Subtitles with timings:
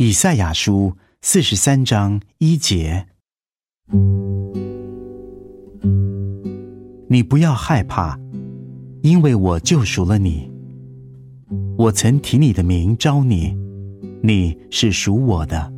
[0.00, 0.92] 以赛亚书
[1.22, 3.08] 四十三章一节：
[7.08, 8.16] 你不要害怕，
[9.02, 10.48] 因为我救赎了你。
[11.76, 13.56] 我曾提你的名招你，
[14.22, 15.72] 你是属我的。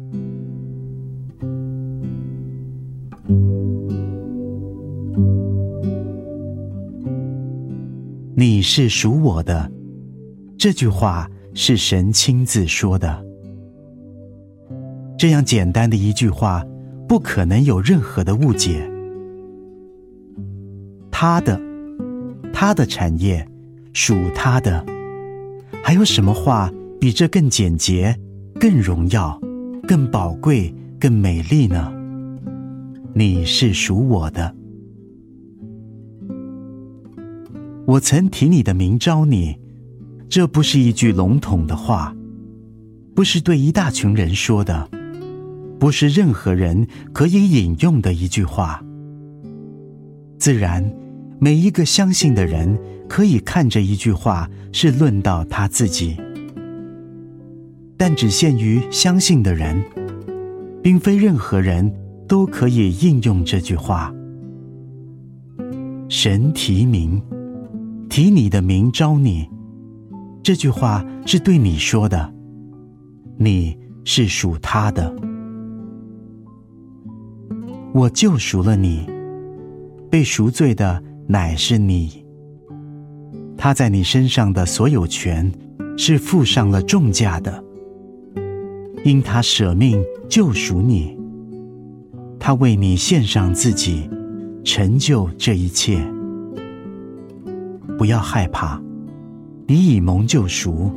[8.36, 9.72] 你是属我的，
[10.58, 13.29] 这句话是神亲自说的。
[15.20, 16.64] 这样简单的一句话，
[17.06, 18.90] 不可能有任何的误解。
[21.10, 21.60] 他的，
[22.54, 23.46] 他的产业
[23.92, 24.82] 属他的，
[25.84, 28.18] 还有什么话比这更简洁、
[28.58, 29.38] 更荣耀、
[29.86, 31.92] 更宝贵、更美丽呢？
[33.12, 34.54] 你是属我的。
[37.84, 39.58] 我曾提你的名招你，
[40.30, 42.16] 这不是一句笼统的话，
[43.14, 44.88] 不是对一大群人说的，
[45.80, 48.84] 不是任何人可以引用的一句话。
[50.38, 50.84] 自然，
[51.40, 56.16] 每一个相信的人可以看这一句话是论到他自己，
[57.96, 59.82] 但只限于相信的人，
[60.82, 61.90] 并非任何人
[62.28, 64.14] 都可以应用这句话。
[66.08, 67.20] 神提名。
[68.10, 69.48] 提你的名招你，
[70.42, 72.34] 这句话是对你说的。
[73.38, 75.14] 你是属他的，
[77.92, 79.04] 我救赎了你，
[80.08, 82.24] 被赎罪的乃是你。
[83.56, 85.50] 他在你身上的所有权
[85.96, 87.62] 是付上了重价的，
[89.04, 91.18] 因他舍命救赎你，
[92.38, 94.08] 他为你献上自己，
[94.62, 96.00] 成就这一切。
[97.98, 98.80] 不要害怕，
[99.66, 100.92] 你已蒙救赎，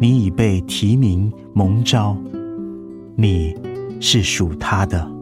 [0.00, 2.16] 你已被提名蒙召，
[3.14, 3.54] 你
[4.00, 5.17] 是属他的。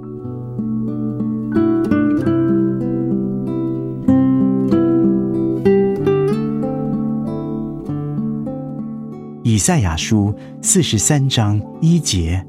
[9.57, 12.47] 以赛亚书四十三章一节：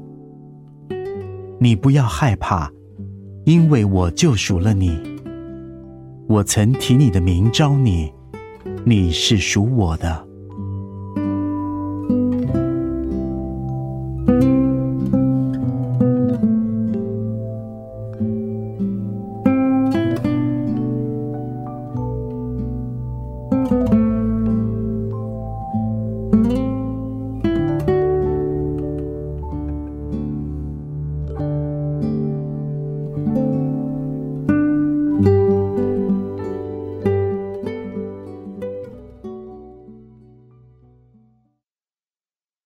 [1.58, 2.70] 你不要害怕，
[3.46, 5.00] 因为我救赎了你，
[6.28, 8.12] 我曾提你的名招你。
[8.84, 10.27] 你是属我的。